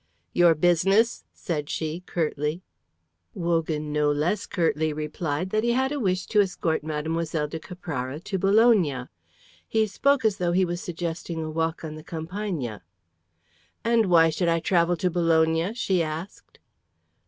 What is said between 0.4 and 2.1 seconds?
business," said she,